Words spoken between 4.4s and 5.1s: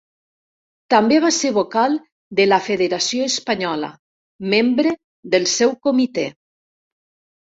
membre